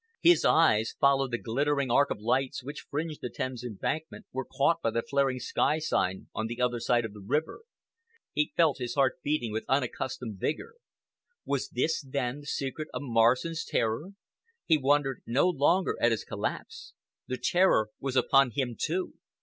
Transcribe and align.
His 0.23 0.43
eyes 0.43 0.95
followed 0.99 1.29
the 1.29 1.37
glittering 1.37 1.91
arc 1.91 2.09
of 2.09 2.19
lights 2.19 2.63
which 2.63 2.87
fringed 2.89 3.19
the 3.21 3.29
Thames 3.29 3.63
Embankment, 3.63 4.25
were 4.31 4.45
caught 4.51 4.81
by 4.81 4.89
the 4.89 5.03
flaring 5.03 5.37
sky 5.39 5.77
sign 5.77 6.27
on 6.33 6.47
the 6.47 6.59
other 6.59 6.79
side 6.79 7.05
of 7.05 7.13
the 7.13 7.19
river. 7.21 7.61
He 8.33 8.51
felt 8.57 8.79
his 8.79 8.95
heart 8.95 9.19
beating 9.21 9.51
with 9.51 9.63
unaccustomed 9.69 10.39
vigor. 10.39 10.73
Was 11.45 11.69
this, 11.69 12.01
then, 12.01 12.39
the 12.39 12.47
secret 12.47 12.87
of 12.95 13.03
Morrison's 13.03 13.63
terror? 13.63 14.13
He 14.65 14.75
wondered 14.75 15.21
no 15.27 15.47
longer 15.47 15.95
at 16.01 16.09
his 16.09 16.23
collapse. 16.23 16.95
The 17.27 17.37
terror 17.37 17.89
was 17.99 18.15
upon 18.15 18.53
him, 18.55 18.75
too. 18.75 19.13